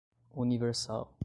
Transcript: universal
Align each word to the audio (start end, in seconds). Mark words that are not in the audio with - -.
universal 0.35 1.11